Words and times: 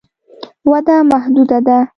وده 0.71 0.95
محدوده 1.11 1.59
ده. 1.67 1.77